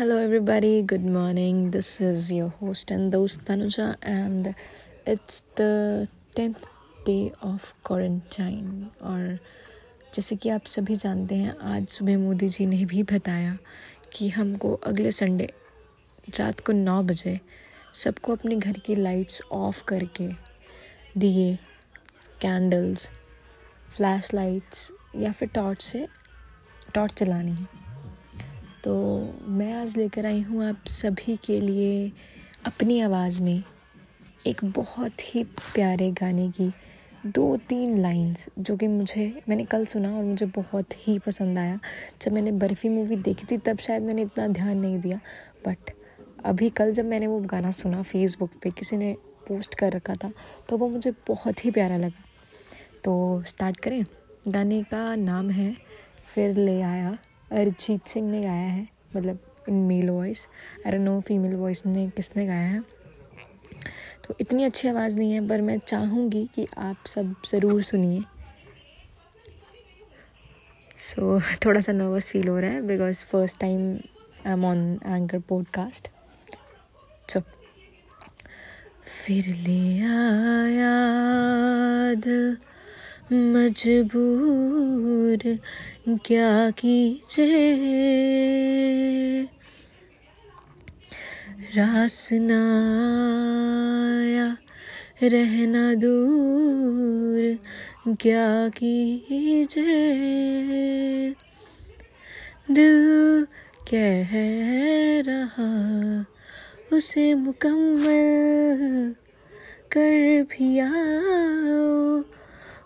[0.00, 0.82] Hello, everybody.
[0.82, 1.72] Good morning.
[1.72, 4.54] This is your host and host Tanuja, and
[5.06, 6.54] it's the tenth
[7.06, 9.38] day of quarantine और
[10.14, 13.56] जैसे कि आप सभी जानते हैं आज सुबह मोदी जी ने भी बताया
[14.12, 15.48] कि हमको अगले संडे
[16.38, 17.38] रात को नौ बजे
[18.04, 20.28] सबको अपने घर की लाइट्स ऑफ़ करके
[21.18, 21.54] दिए
[22.40, 23.10] कैंडल्स
[23.90, 26.06] फ्लैश लाइट्स या फिर टॉर्च से
[26.94, 27.79] टॉर्च चलानी है
[28.84, 28.92] तो
[29.46, 32.12] मैं आज लेकर आई हूँ आप सभी के लिए
[32.66, 33.62] अपनी आवाज़ में
[34.46, 36.70] एक बहुत ही प्यारे गाने की
[37.26, 41.78] दो तीन लाइंस, जो कि मुझे, मैंने कल सुना और मुझे बहुत ही पसंद आया।
[42.22, 45.20] जब मैंने बर्फ़ी मूवी देखी थी, तब शायद मैंने इतना ध्यान नहीं दिया,
[45.66, 45.90] बट
[46.44, 49.16] अभी कल जब मैंने वो गाना सुना फेसबुक पे, किसी ने
[49.48, 50.32] पोस्ट कर रखा था
[50.68, 52.24] तो वो मुझे बहुत ही प्यारा लगा।
[53.04, 54.04] तो स्टार्ट करें।
[54.48, 55.74] गाने का नाम है
[56.24, 57.18] फिर ले आया
[57.52, 58.86] अरिजीत सिंह ने गाया है
[59.16, 60.48] मतलब in male voice
[60.86, 62.80] I know female voice ने किसने गाया है।
[64.26, 68.20] तो इतनी अच्छी आवाज़ नहीं है पर मैं चाहूँगी कि आप सब ज़रूर सुनिए।
[70.98, 73.92] सो so, थोड़ा सा नर्वस फील हो रहा है because first time
[74.46, 76.08] I am on Anchor podcast
[77.28, 77.40] so
[79.04, 80.94] फिर ले आया
[82.14, 82.56] दिल।
[83.32, 85.58] मजबूर
[86.26, 89.48] क्या कीजिए?
[91.76, 94.56] रासनाया
[95.22, 97.58] रहना दूर
[98.20, 99.94] क्या कीजिए?
[102.70, 103.46] दिल
[103.94, 104.30] कह
[105.30, 105.70] रहा,
[106.96, 109.14] उसे मुकम्मल
[109.92, 111.99] कर भी आओ।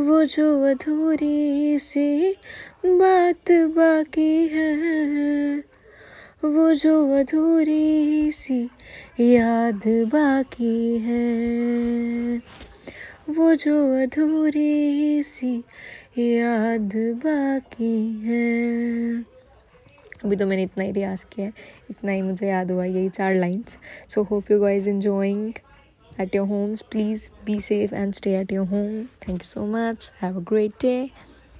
[0.00, 2.32] वो जो अधूरी सी
[2.86, 5.58] बात बाकी है,
[6.44, 8.70] वो जो अधूरी सी
[9.20, 12.38] याद बाकी है,
[13.28, 15.56] वो जो अधूरी सी
[16.18, 19.24] याद बाकी है।
[20.24, 21.52] अभी तो मैंने इतना ही रियाज किया है,
[21.90, 25.58] इतना ही मुझे याद हुआ यही चार lines so hope you guys enjoying
[26.18, 26.82] at your homes.
[26.82, 29.10] Please be safe and stay at your home.
[29.20, 30.10] Thank you so much.
[30.20, 31.12] Have a great day.